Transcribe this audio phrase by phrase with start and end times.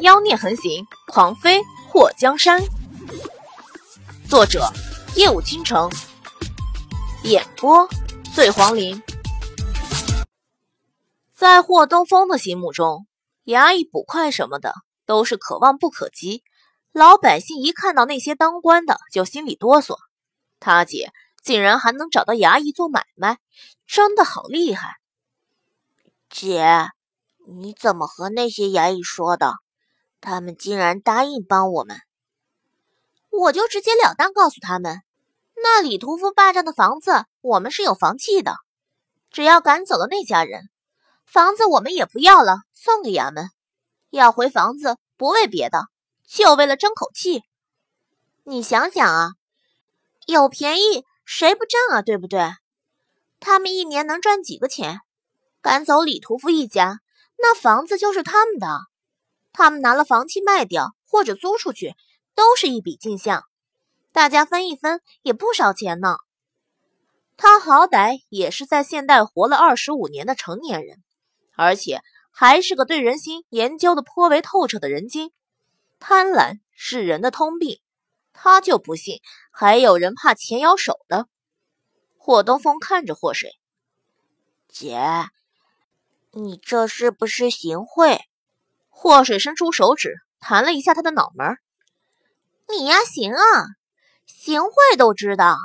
[0.00, 2.62] 妖孽横行，狂飞祸江山。
[4.28, 4.70] 作者：
[5.16, 5.90] 夜舞倾城，
[7.24, 7.88] 演播：
[8.32, 9.02] 醉黄林。
[11.34, 13.08] 在霍东风的心目中，
[13.44, 14.72] 衙役捕快什么的
[15.04, 16.44] 都是可望不可及。
[16.92, 19.96] 老百姓一看到那些当官的，就心里哆嗦。
[20.60, 21.10] 他姐
[21.42, 23.38] 竟然还能找到衙役做买卖，
[23.84, 24.94] 真的好厉害！
[26.30, 26.88] 姐，
[27.48, 29.54] 你怎么和那些衙役说的？
[30.20, 32.00] 他们竟然答应帮我们，
[33.30, 35.02] 我就直截了当告诉他们，
[35.62, 38.56] 那李屠夫霸占的房子我们是有房契的，
[39.30, 40.68] 只要赶走了那家人，
[41.24, 43.50] 房子我们也不要了，送给衙门。
[44.10, 45.88] 要回房子不为别的，
[46.26, 47.42] 就为了争口气。
[48.44, 49.32] 你想想啊，
[50.26, 52.02] 有便宜谁不占啊？
[52.02, 52.52] 对不对？
[53.38, 55.00] 他们一年能赚几个钱？
[55.60, 57.00] 赶走李屠夫一家，
[57.36, 58.66] 那房子就是他们的。
[59.52, 61.94] 他们拿了房契卖掉或者租出去，
[62.34, 63.44] 都是一笔进项，
[64.12, 66.16] 大家分一分也不少钱呢。
[67.36, 71.02] 他好歹也是在现代活了二十五年的成年人，
[71.54, 75.30] 而且还是个对人心研究的颇为透彻的人精。
[76.00, 77.80] 贪婪是人的通病，
[78.32, 81.26] 他就不信还有人怕钱咬手的。
[82.16, 83.58] 霍东风看着霍水，
[84.68, 85.00] 姐，
[86.32, 88.27] 你这是不是行贿？
[89.00, 91.56] 祸水伸出手指弹了一下他的脑门
[92.68, 93.40] 你呀行啊，
[94.26, 95.56] 行贿都知道。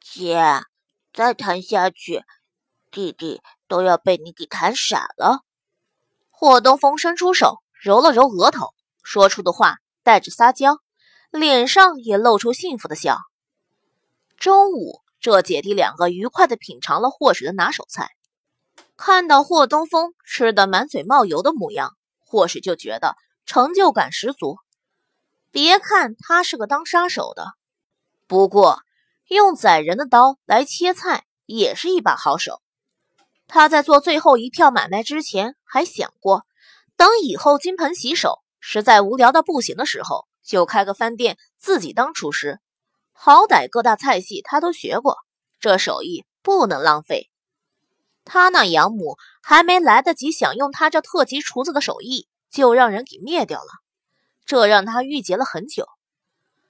[0.00, 0.64] 姐，
[1.14, 2.24] 再弹下去，
[2.90, 5.42] 弟弟都要被你给弹傻了。
[6.28, 10.78] 霍东风伸出手揉了揉额头，说出的话带着撒娇，
[11.30, 13.16] 脸上也露出幸福的笑。
[14.36, 18.10] 中午，这姐弟两个愉快地品尝了祸水的拿手菜。
[19.04, 24.58] 看到霍东风吃得满嘴冒油的模样，霍水就觉得成就感十足。
[25.50, 27.54] 别看他是个当杀手的，
[28.28, 28.78] 不过
[29.26, 32.62] 用宰人的刀来切菜也是一把好手。
[33.48, 36.46] 他在做最后一票买卖之前，还想过
[36.96, 42.60] 等以后金盆洗手，实在无聊到不行的时候，就开个饭店自己当厨师。
[43.10, 45.16] 好歹各大菜系他都学过，
[45.58, 47.31] 这手艺不能浪费。
[48.24, 53.68] 他那养母还没来得及享用他这特级厨子的手艺，就让人给灭掉了，
[54.46, 55.86] 这让他郁结了很久。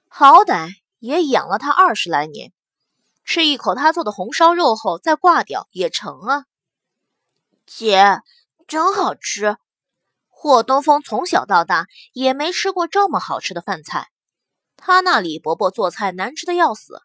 [0.07, 0.69] 好歹
[0.99, 2.51] 也养了他二十来年，
[3.23, 6.45] 吃一口他做的红烧肉后再挂掉也成啊。
[7.65, 8.19] 姐，
[8.67, 9.57] 真好吃！
[10.29, 14.09] 霍东风从小到大也没吃过这么好吃的饭菜，
[14.75, 17.01] 他那李伯伯做菜难吃的要死，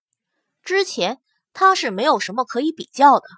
[0.62, 1.20] 之前
[1.52, 3.28] 他是没有什么可以比较的。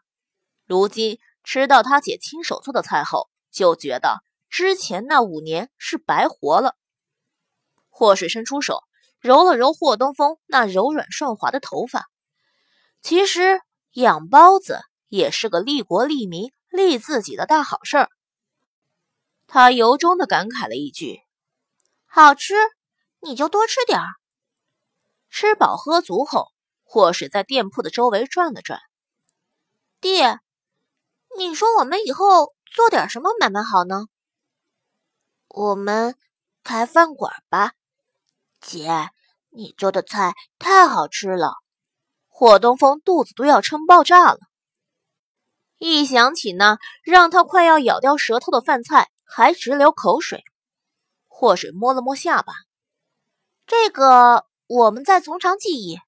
[0.71, 6.77] 如今吃到他姐亲手做的菜后，就觉得之前那五年是白活了。
[7.89, 8.85] 霍水伸出手
[9.19, 12.09] 揉了揉霍东风那柔软顺滑的头发。
[13.03, 13.61] 其实
[13.95, 18.09] 养包子也是个利国利民、利自己的大好事儿。
[19.49, 21.21] 他由衷的感慨了一句
[22.07, 22.55] ：“好吃，
[23.19, 24.07] 你就多吃点儿。”
[25.31, 26.53] 吃饱喝足后，
[26.85, 28.79] 霍水在店铺的周围转了转，
[30.01, 30.39] 爹。
[31.39, 34.07] 你说我们以后做点什么买卖好呢？
[35.49, 36.17] 我们
[36.63, 37.73] 开饭馆吧，
[38.61, 39.11] 姐，
[39.51, 41.55] 你做的菜太好吃了，
[42.29, 44.39] 霍东风肚子都要撑爆炸了。
[45.79, 50.45] 一想起那让他快要咬掉舌头的饭菜，还直流口水。
[51.27, 52.53] 霍水摸了摸下巴，
[53.67, 55.99] 这个我们再从长计议。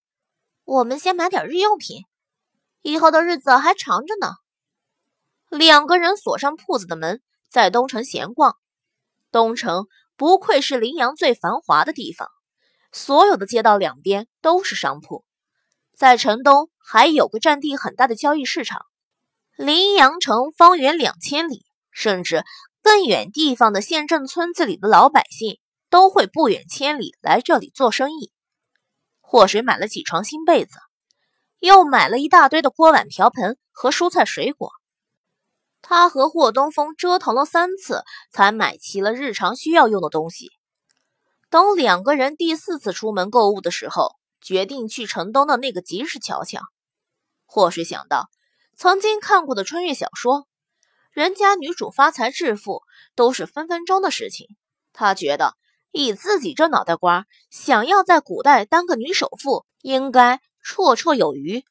[0.65, 2.05] 我们先买点日用品，
[2.83, 4.42] 以后的日子还长着呢。
[5.59, 7.21] 两个人锁上铺子的门，
[7.51, 8.57] 在东城闲逛。
[9.31, 9.87] 东城
[10.17, 12.31] 不愧是临阳最繁华的地方，
[12.91, 15.27] 所有的街道两边都是商铺。
[15.95, 18.87] 在城东还有个占地很大的交易市场。
[19.55, 22.45] 临阳城方圆两千里，甚至
[22.83, 25.59] 更远地方的县镇村子里的老百姓
[25.91, 28.33] 都会不远千里来这里做生意。
[29.21, 30.79] 祸水买了几床新被子，
[31.59, 34.73] 又买了一大堆的锅碗瓢盆和蔬菜水果。
[35.83, 40.51] 他和霍东风折腾了三次，才买齐了日常需要用的东西。
[41.51, 46.61] 等两个人第四次出门购物的时候，决定去城东的那个集市瞧瞧。
[47.45, 48.31] 或是想到
[48.75, 50.47] 曾经看过的穿越小说，
[51.11, 52.83] 人家女主发财致富
[53.15, 54.47] 都是分分钟的事情。
[54.95, 55.57] 他觉得
[55.91, 61.65] 以自己这脑袋瓜，想要在古代当个女首富，应该绰绰有余。